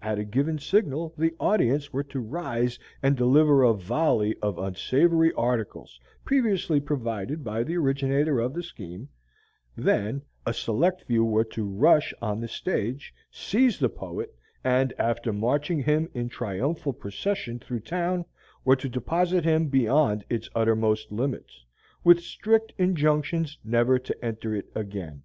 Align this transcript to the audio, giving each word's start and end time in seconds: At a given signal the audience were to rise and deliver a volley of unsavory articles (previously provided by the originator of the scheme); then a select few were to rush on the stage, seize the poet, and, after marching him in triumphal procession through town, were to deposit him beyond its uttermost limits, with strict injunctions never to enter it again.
At 0.00 0.18
a 0.18 0.24
given 0.24 0.58
signal 0.58 1.12
the 1.18 1.34
audience 1.38 1.92
were 1.92 2.02
to 2.04 2.20
rise 2.20 2.78
and 3.02 3.14
deliver 3.14 3.62
a 3.62 3.74
volley 3.74 4.34
of 4.40 4.56
unsavory 4.56 5.30
articles 5.34 6.00
(previously 6.24 6.80
provided 6.80 7.44
by 7.44 7.62
the 7.64 7.76
originator 7.76 8.40
of 8.40 8.54
the 8.54 8.62
scheme); 8.62 9.10
then 9.76 10.22
a 10.46 10.54
select 10.54 11.02
few 11.04 11.22
were 11.22 11.44
to 11.52 11.68
rush 11.68 12.14
on 12.22 12.40
the 12.40 12.48
stage, 12.48 13.12
seize 13.30 13.78
the 13.78 13.90
poet, 13.90 14.34
and, 14.64 14.94
after 14.98 15.34
marching 15.34 15.82
him 15.82 16.08
in 16.14 16.30
triumphal 16.30 16.94
procession 16.94 17.58
through 17.58 17.80
town, 17.80 18.24
were 18.64 18.76
to 18.76 18.88
deposit 18.88 19.44
him 19.44 19.68
beyond 19.68 20.24
its 20.30 20.48
uttermost 20.54 21.12
limits, 21.12 21.62
with 22.02 22.20
strict 22.20 22.72
injunctions 22.78 23.58
never 23.62 23.98
to 23.98 24.16
enter 24.24 24.54
it 24.54 24.70
again. 24.74 25.24